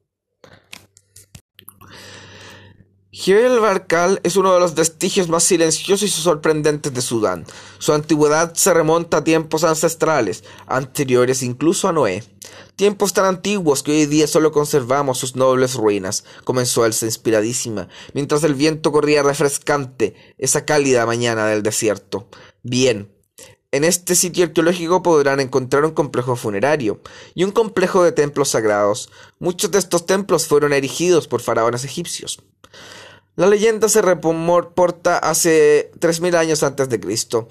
[3.20, 7.44] Jebel Barkal es uno de los vestigios más silenciosos y sorprendentes de Sudán.
[7.80, 12.22] Su antigüedad se remonta a tiempos ancestrales, anteriores incluso a Noé.
[12.76, 18.44] Tiempos tan antiguos que hoy día solo conservamos sus nobles ruinas, comenzó Elsa inspiradísima, mientras
[18.44, 22.28] el viento corría refrescante esa cálida mañana del desierto.
[22.62, 23.12] Bien,
[23.72, 27.00] en este sitio arqueológico podrán encontrar un complejo funerario
[27.34, 29.10] y un complejo de templos sagrados.
[29.40, 32.38] Muchos de estos templos fueron erigidos por faraones egipcios.
[33.38, 37.46] La leyenda se reporta hace 3.000 años antes de Cristo.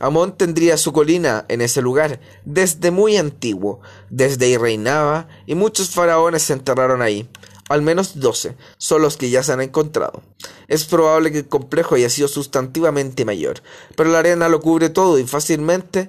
[0.00, 3.80] Amón tendría su colina en ese lugar desde muy antiguo.
[4.08, 7.28] Desde ahí reinaba y muchos faraones se enterraron ahí.
[7.68, 10.22] Al menos doce son los que ya se han encontrado.
[10.66, 13.62] Es probable que el complejo haya sido sustantivamente mayor,
[13.96, 16.08] pero la arena lo cubre todo y fácilmente,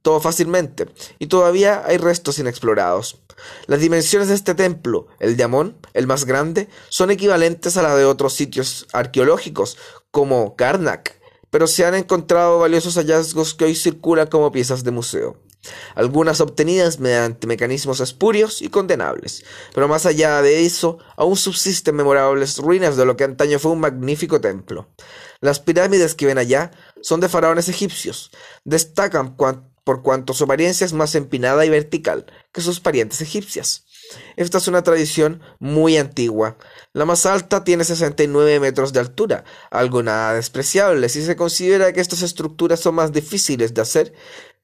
[0.00, 0.86] todo fácilmente,
[1.18, 3.18] y todavía hay restos inexplorados.
[3.66, 7.96] Las dimensiones de este templo, el de Amón, el más grande, son equivalentes a las
[7.96, 9.76] de otros sitios arqueológicos,
[10.10, 11.20] como Karnak,
[11.50, 15.36] pero se han encontrado valiosos hallazgos que hoy circulan como piezas de museo.
[15.94, 22.58] Algunas obtenidas mediante mecanismos espurios y condenables, pero más allá de eso, aún subsisten memorables
[22.58, 24.88] ruinas de lo que antaño fue un magnífico templo.
[25.40, 26.70] Las pirámides que ven allá
[27.00, 28.30] son de faraones egipcios.
[28.64, 29.36] Destacan
[29.88, 33.86] por cuanto su apariencia es más empinada y vertical que sus parientes egipcias.
[34.36, 36.58] Esta es una tradición muy antigua.
[36.92, 42.02] La más alta tiene 69 metros de altura, algo nada despreciable si se considera que
[42.02, 44.12] estas estructuras son más difíciles de hacer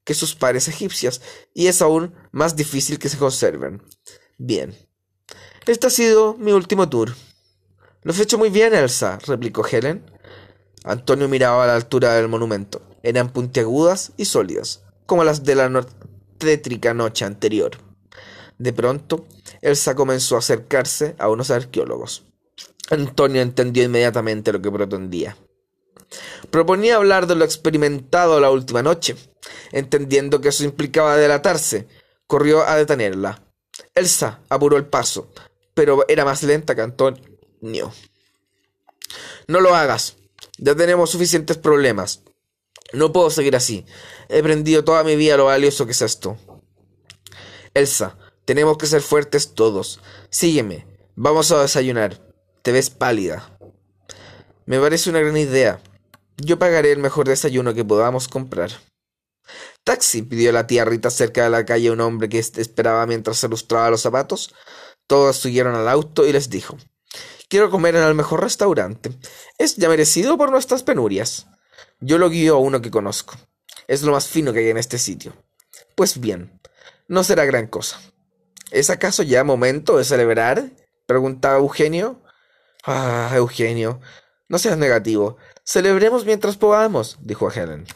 [0.04, 1.22] que sus pares egipcias,
[1.54, 3.82] y es aún más difícil que se conserven.
[4.36, 4.76] Bien.
[5.64, 7.14] Este ha sido mi último tour.
[8.02, 10.04] Lo has hecho muy bien, Elsa, replicó Helen.
[10.82, 12.82] Antonio miraba a la altura del monumento.
[13.02, 15.86] Eran puntiagudas y sólidas como las de la
[16.38, 17.72] tétrica noche anterior.
[18.58, 19.26] De pronto,
[19.60, 22.24] Elsa comenzó a acercarse a unos arqueólogos.
[22.90, 25.36] Antonio entendió inmediatamente lo que pretendía.
[26.50, 29.16] Proponía hablar de lo experimentado la última noche.
[29.72, 31.88] Entendiendo que eso implicaba delatarse,
[32.26, 33.42] corrió a detenerla.
[33.94, 35.32] Elsa apuró el paso,
[35.74, 37.92] pero era más lenta que Antonio.
[39.48, 40.16] No lo hagas.
[40.58, 42.22] Ya tenemos suficientes problemas.
[42.94, 43.84] No puedo seguir así.
[44.28, 46.36] He aprendido toda mi vida lo valioso que es esto.
[47.74, 50.00] Elsa, tenemos que ser fuertes todos.
[50.30, 50.86] Sígueme.
[51.16, 52.20] Vamos a desayunar.
[52.62, 53.58] Te ves pálida.
[54.66, 55.80] Me parece una gran idea.
[56.36, 58.70] Yo pagaré el mejor desayuno que podamos comprar.
[59.84, 63.48] Taxi, pidió la tía Rita cerca de la calle un hombre que esperaba mientras se
[63.48, 64.54] lustraba los zapatos.
[65.06, 66.78] Todos subieron al auto y les dijo
[67.48, 69.10] Quiero comer en el mejor restaurante.
[69.58, 71.46] Es ya merecido por nuestras penurias.
[72.06, 73.34] Yo lo guío a uno que conozco.
[73.88, 75.32] Es lo más fino que hay en este sitio.
[75.94, 76.60] Pues bien,
[77.08, 77.98] no será gran cosa.
[78.70, 80.70] ¿Es acaso ya momento de celebrar?
[81.06, 82.20] preguntaba Eugenio.
[82.84, 84.02] Ah, Eugenio,
[84.50, 85.38] no seas negativo.
[85.64, 87.86] Celebremos mientras podamos, dijo a Helen.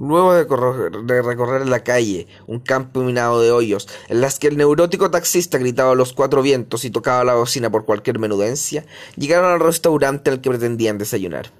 [0.00, 5.10] Luego de, recorrer la calle, un campo minado de hoyos, en las que el neurótico
[5.10, 8.86] taxista gritaba a los cuatro vientos y tocaba la bocina por cualquier menudencia,
[9.16, 11.52] llegaron al restaurante al que pretendían desayunar.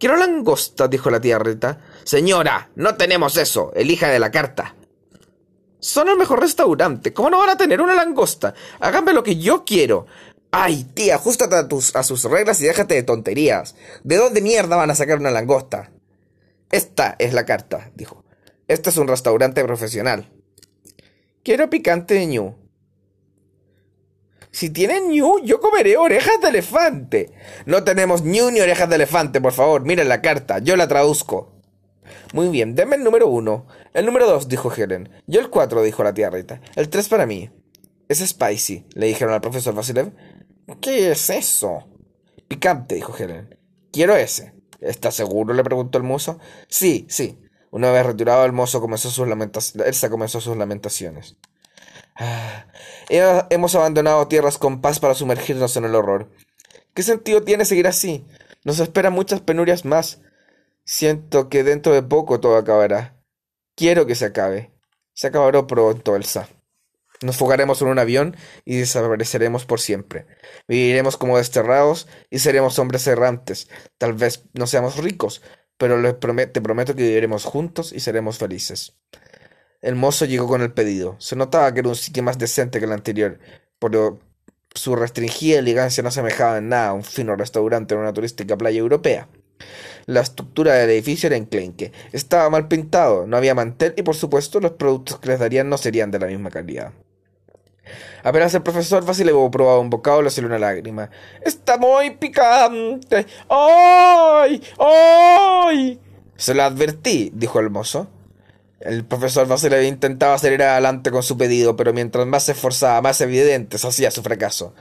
[0.00, 1.78] Quiero langosta, dijo la tía Rita.
[2.02, 3.70] Señora, no tenemos eso.
[3.76, 4.74] Elija de la carta.
[5.78, 7.12] Son el mejor restaurante.
[7.12, 8.52] ¿Cómo no van a tener una langosta?
[8.80, 10.06] Háganme lo que yo quiero.
[10.50, 13.76] Ay, tía, ajustate a, tus, a sus reglas y déjate de tonterías.
[14.02, 15.90] ¿De dónde mierda van a sacar una langosta?
[16.70, 18.24] Esta es la carta, dijo.
[18.68, 20.30] Este es un restaurante profesional.
[21.42, 22.54] Quiero picante ñu.
[24.52, 27.32] Si tienen ñu, yo comeré orejas de elefante.
[27.66, 31.60] No tenemos ñu ni orejas de elefante, por favor, miren la carta, yo la traduzco.
[32.32, 33.66] Muy bien, denme el número uno.
[33.92, 35.08] El número dos, dijo Helen.
[35.26, 36.60] Yo el cuatro, dijo la tía Rita.
[36.76, 37.50] El tres para mí.
[38.08, 40.12] Es spicy, le dijeron al profesor Vasilev.
[40.80, 41.88] ¿Qué es eso?
[42.48, 43.56] Picante, dijo Helen.
[43.92, 44.59] Quiero ese.
[44.80, 45.54] ¿Estás seguro?
[45.54, 46.38] le preguntó el mozo.
[46.68, 47.38] Sí, sí.
[47.70, 49.86] Una vez retirado el mozo comenzó sus lamentaciones.
[49.86, 51.36] Elsa comenzó sus lamentaciones.
[52.16, 52.66] Ah,
[53.08, 56.30] hemos abandonado tierras con paz para sumergirnos en el horror.
[56.94, 58.26] ¿Qué sentido tiene seguir así?
[58.64, 60.20] Nos esperan muchas penurias más.
[60.84, 63.16] Siento que dentro de poco todo acabará.
[63.76, 64.72] Quiero que se acabe.
[65.14, 66.48] Se acabará pronto, Elsa.
[67.22, 70.26] Nos fugaremos en un avión y desapareceremos por siempre.
[70.66, 73.68] Viviremos como desterrados y seremos hombres errantes.
[73.98, 75.42] Tal vez no seamos ricos,
[75.76, 78.96] pero te prometo que viviremos juntos y seremos felices.
[79.82, 81.16] El mozo llegó con el pedido.
[81.18, 83.38] Se notaba que era un sitio más decente que el anterior,
[83.78, 84.20] pero
[84.74, 88.78] su restringida elegancia no semejaba en nada a un fino restaurante en una turística playa
[88.78, 89.28] europea.
[90.06, 94.58] La estructura del edificio era enclenque, estaba mal pintado, no había mantel y por supuesto
[94.60, 96.92] los productos que les darían no serían de la misma calidad.
[98.22, 101.10] Apenas el profesor Vasilevo probaba un bocado, le salió una lágrima.
[101.42, 103.26] ¡Está muy picante!
[103.48, 104.62] ¡Ay!
[104.78, 106.00] ¡Ay!
[106.36, 108.08] Se lo advertí, dijo el mozo.
[108.80, 113.20] El profesor Vasilev intentaba salir adelante con su pedido, pero mientras más se esforzaba, más
[113.20, 114.74] evidente se hacía su fracaso.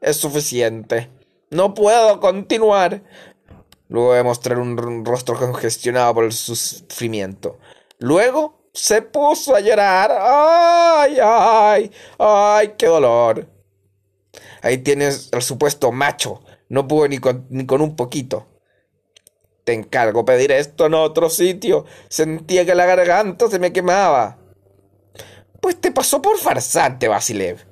[0.00, 1.10] Es suficiente.
[1.50, 3.02] No puedo continuar.
[3.88, 7.58] Luego de mostrar un rostro congestionado por el sufrimiento.
[7.98, 10.10] Luego se puso a llorar.
[10.12, 11.90] ¡Ay, ay!
[12.18, 13.48] ¡Ay, qué dolor!
[14.62, 16.42] Ahí tienes al supuesto macho.
[16.68, 18.46] No pudo ni con, ni con un poquito.
[19.64, 21.84] Te encargo pedir esto en otro sitio.
[22.08, 24.38] Sentía que la garganta se me quemaba.
[25.60, 27.66] Pues te pasó por farsante, Basilev.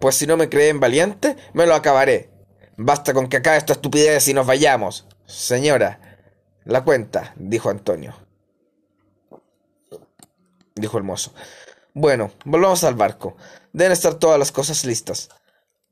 [0.00, 2.30] Pues si no me creen valiente, me lo acabaré.
[2.76, 5.06] Basta con que acabe esta estupidez y nos vayamos.
[5.26, 6.18] Señora,
[6.64, 8.27] la cuenta, dijo Antonio
[10.78, 11.32] dijo el mozo.
[11.94, 13.36] Bueno, volvamos al barco.
[13.72, 15.28] Deben estar todas las cosas listas.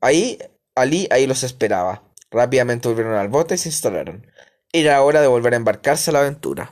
[0.01, 0.39] Ahí,
[0.75, 2.03] Ali ahí los esperaba.
[2.29, 4.25] Rápidamente volvieron al bote y se instalaron.
[4.71, 6.71] Era hora de volver a embarcarse a la aventura.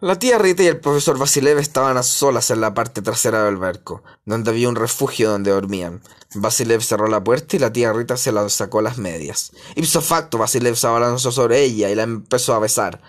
[0.00, 3.56] La tía Rita y el profesor Vasilev estaban a solas en la parte trasera del
[3.56, 6.02] barco, donde había un refugio donde dormían.
[6.34, 9.52] Vasilev cerró la puerta y la tía Rita se la sacó las medias.
[9.76, 13.00] Ipso facto, Vasilev se abalanzó sobre ella y la empezó a besar.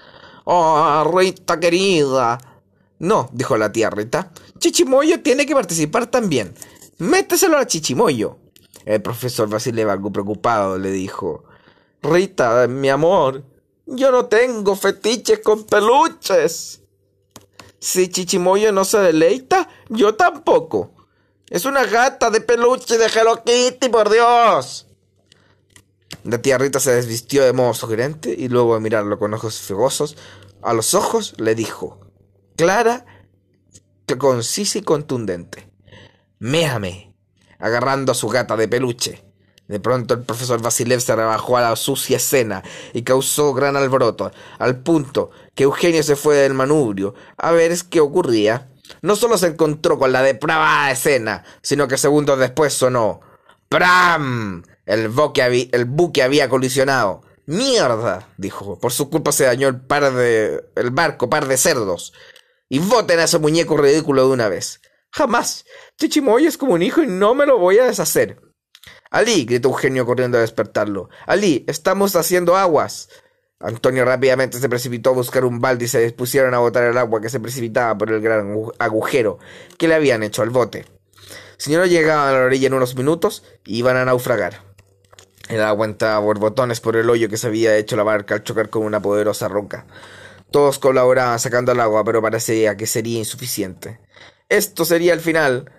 [0.45, 2.37] ¡Oh, Rita querida!
[3.05, 4.31] No, dijo la tía Rita.
[4.57, 6.55] Chichimoyo tiene que participar también.
[6.97, 8.39] Méteselo a Chichimoyo.
[8.83, 11.43] El profesor Vasilev, algo preocupado, le dijo.
[12.01, 13.43] Rita, mi amor,
[13.85, 16.81] yo no tengo fetiches con peluches.
[17.77, 20.91] Si Chichimoyo no se deleita, yo tampoco.
[21.47, 24.87] Es una gata de peluche de Hello Kitty, por Dios.
[26.23, 30.17] La tía Rita se desvistió de modo sugerente y luego de mirarlo con ojos fogosos
[30.63, 32.04] a los ojos le dijo
[32.55, 33.05] clara,
[34.17, 35.69] concisa y contundente.
[36.39, 37.15] Méame,
[37.59, 39.23] agarrando a su gata de peluche.
[39.67, 44.31] De pronto el profesor Vasilev se rebajó a la sucia escena y causó gran alboroto,
[44.59, 48.69] al punto que Eugenio se fue del manubrio a ver qué ocurría.
[49.01, 53.21] No solo se encontró con la depravada escena, sino que segundos después sonó
[53.69, 54.63] ¡Pram!
[54.85, 57.23] El, buque el buque había colisionado.
[57.47, 58.27] ¡Mierda!
[58.37, 58.77] dijo.
[58.79, 60.63] Por su culpa se dañó el par de.
[60.75, 62.13] el barco, par de cerdos.
[62.69, 64.81] Y voten a ese muñeco ridículo de una vez.
[65.11, 65.65] Jamás.
[65.97, 68.41] Chichimoy es como un hijo y no me lo voy a deshacer.
[69.11, 71.09] Ali, gritó Eugenio corriendo a despertarlo.
[71.25, 73.09] Ali, estamos haciendo aguas.
[73.59, 77.21] Antonio rápidamente se precipitó a buscar un balde y se dispusieron a botar el agua
[77.21, 79.39] que se precipitaba por el gran agujero
[79.77, 80.85] que le habían hecho al bote.
[81.57, 84.61] Si no llegaban a la orilla en unos minutos, iban a naufragar.
[85.47, 88.69] El agua entraba borbotones por el hoyo que se había hecho la barca al chocar
[88.69, 89.85] con una poderosa roca.
[90.55, 93.99] Todos colaboraban sacando el agua, pero parecía que sería insuficiente.
[94.47, 95.69] Esto sería el final.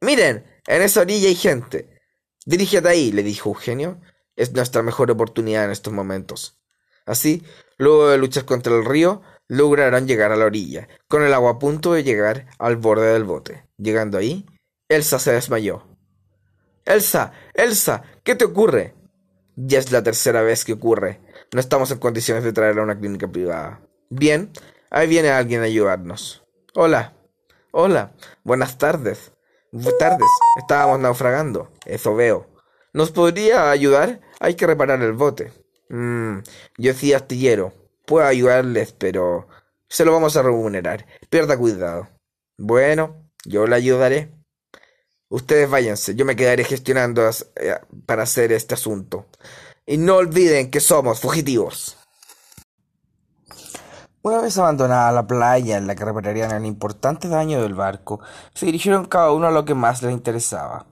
[0.00, 2.00] Miren, en esa orilla hay gente.
[2.44, 4.00] Dirígete ahí, le dijo Eugenio.
[4.34, 6.60] Es nuestra mejor oportunidad en estos momentos.
[7.06, 7.44] Así,
[7.78, 11.58] luego de luchar contra el río, lograron llegar a la orilla, con el agua a
[11.60, 13.68] punto de llegar al borde del bote.
[13.78, 14.44] Llegando ahí,
[14.88, 15.86] Elsa se desmayó.
[16.84, 18.92] Elsa, Elsa, ¿qué te ocurre?
[19.54, 21.20] Ya es la tercera vez que ocurre.
[21.52, 23.85] No estamos en condiciones de traerla a una clínica privada.
[24.08, 24.52] Bien,
[24.90, 26.44] ahí viene alguien a ayudarnos.
[26.74, 27.14] Hola.
[27.72, 28.12] Hola.
[28.44, 29.32] Buenas tardes.
[29.72, 30.28] Buenas tardes.
[30.58, 31.72] Estábamos naufragando.
[31.84, 32.46] Eso veo.
[32.92, 34.20] ¿Nos podría ayudar?
[34.40, 35.52] Hay que reparar el bote.
[35.88, 36.38] Mmm,
[36.78, 37.72] yo soy astillero.
[38.06, 39.48] Puedo ayudarles, pero
[39.88, 41.06] se lo vamos a remunerar.
[41.28, 42.08] Pierda cuidado.
[42.56, 44.30] Bueno, yo le ayudaré.
[45.28, 47.74] Ustedes váyanse, yo me quedaré gestionando eh,
[48.06, 49.26] para hacer este asunto.
[49.84, 51.96] Y no olviden que somos fugitivos.
[54.26, 58.18] Una vez abandonada la playa en la que repararían el importante daño del barco,
[58.54, 60.86] se dirigieron cada uno a lo que más les interesaba.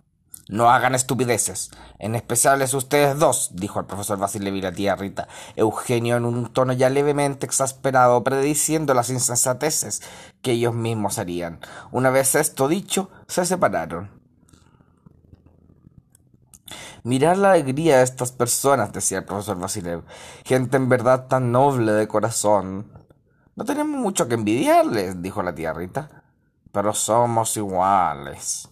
[0.49, 1.73] No hagan estupideces.
[1.99, 5.27] En especial es ustedes dos, dijo el profesor Basilevi la tía Rita,
[5.57, 10.01] Eugenio en un tono ya levemente exasperado, prediciendo las insensateces
[10.41, 11.59] que ellos mismos harían.
[11.91, 14.13] Una vez esto dicho, se separaron.
[17.03, 20.05] Mirar la alegría de estas personas, decía el profesor Vasilev,
[20.45, 23.04] gente en verdad tan noble de corazón.
[23.57, 26.25] No tenemos mucho que envidiarles, dijo la tía Rita,
[26.73, 28.69] pero somos iguales.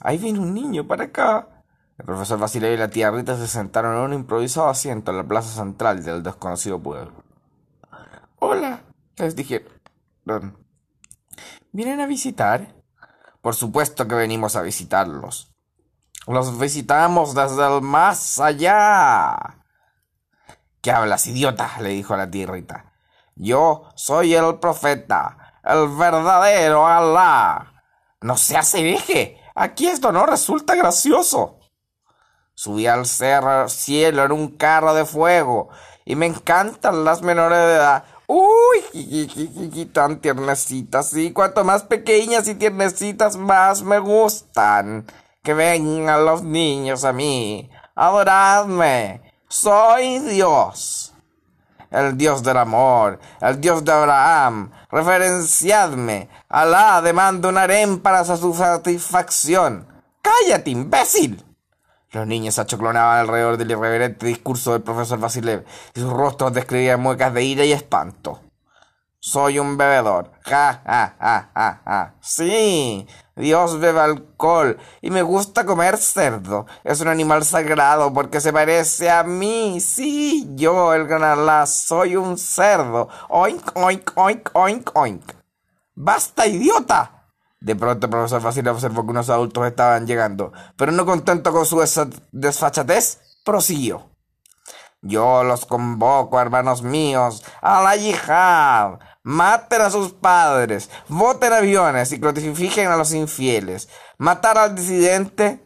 [0.00, 1.64] Ahí viene un niño para acá.
[1.98, 5.24] El profesor Basileo y la tía Rita se sentaron en un improvisado asiento en la
[5.24, 7.24] plaza central del desconocido pueblo.
[8.38, 8.82] Hola,
[9.16, 9.66] les dije.
[11.72, 12.74] ¿Vienen a visitar?
[13.40, 15.52] Por supuesto que venimos a visitarlos.
[16.28, 19.64] Los visitamos desde el más allá.
[20.80, 21.80] ¿Qué hablas, idiota?
[21.80, 22.91] le dijo la tía Rita.
[23.42, 27.72] Yo soy el profeta, el verdadero Alá.
[28.20, 29.36] No se hace veje.
[29.56, 31.58] Aquí esto no resulta gracioso.
[32.54, 35.70] Subí al cerro cielo en un carro de fuego
[36.04, 38.04] y me encantan las menores de edad.
[38.28, 45.04] Uy, tan tiernecitas, y cuanto más pequeñas y tiernecitas más me gustan.
[45.42, 47.68] Que vengan los niños a mí.
[47.96, 49.20] Adoradme.
[49.48, 51.11] Soy Dios.
[51.92, 56.28] El Dios del amor, el Dios de Abraham, referenciadme.
[56.48, 59.86] Alá demanda un harén para su satisfacción.
[60.22, 61.44] ¡Cállate, imbécil!
[62.12, 65.64] Los niños achoclonaban alrededor del irreverente discurso del profesor Vasilev
[65.94, 68.40] y sus rostros describían muecas de ira y espanto.
[69.18, 70.32] Soy un bebedor.
[70.44, 72.14] Ja, ja, ja, ja, ja.
[72.20, 76.66] Sí, Dios bebe alcohol y me gusta comer cerdo.
[76.84, 79.80] Es un animal sagrado porque se parece a mí.
[79.80, 83.08] Sí, yo, el gran Alá, soy un cerdo.
[83.28, 85.32] Oink, oink, oink, oink, oink.
[85.94, 87.22] ¡Basta, idiota!
[87.60, 91.64] De pronto el profesor Vasily observó que unos adultos estaban llegando, pero no contento con
[91.64, 91.78] su
[92.32, 94.10] desfachatez, prosiguió.
[95.00, 98.98] Yo los convoco, hermanos míos, a la yihad.
[99.24, 103.88] Maten a sus padres, voten aviones y crucifiquen a los infieles.
[104.18, 105.64] Matar al disidente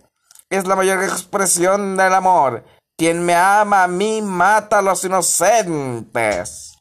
[0.50, 2.64] es la mayor expresión del amor.
[2.98, 6.74] Quien me ama a mí mata a los inocentes.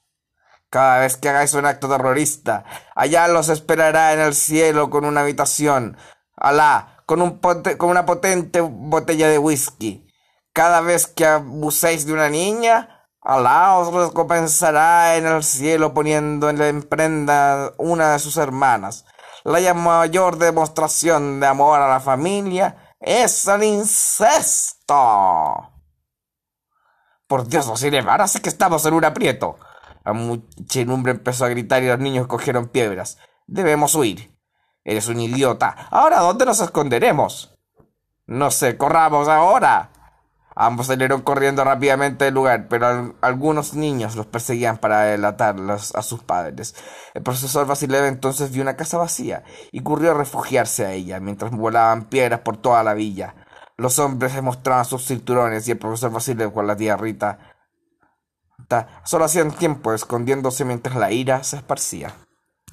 [0.69, 2.65] Cada vez que hagáis un acto terrorista,
[2.95, 5.97] allá los esperará en el cielo con una habitación.
[6.36, 10.05] Alá, con, un con una potente botella de whisky.
[10.51, 12.94] Cada vez que abuséis de una niña,
[13.26, 19.03] Alá os recompensará en el cielo poniendo en prenda una de sus hermanas.
[19.43, 24.93] La mayor demostración de amor a la familia es el incesto.
[27.26, 29.57] Por Dios, Osiris, ahora sí que estamos en un aprieto.
[30.03, 33.17] La muchedumbre empezó a gritar y los niños cogieron piedras.
[33.47, 34.38] Debemos huir.
[34.84, 35.88] Eres un idiota.
[35.89, 37.57] Ahora, ¿dónde nos esconderemos?
[38.28, 39.89] No sé, corramos ahora.
[40.56, 46.24] Ambos salieron corriendo rápidamente del lugar, pero algunos niños los perseguían para delatarlos a sus
[46.24, 46.76] padres.
[47.14, 51.51] El profesor Vasilev entonces vio una casa vacía y corrió a refugiarse a ella, mientras
[51.51, 53.36] volaban piedras por toda la villa.
[53.78, 57.56] Los hombres se mostraban sus cinturones y el profesor Vasilev con la tía Rita
[59.03, 62.14] Solo hacían tiempo escondiéndose mientras la ira se esparcía.